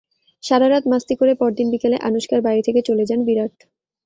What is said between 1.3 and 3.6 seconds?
পরদিন বিকেলে আনুশকার বাড়ি থেকে চলে যান বিরাট।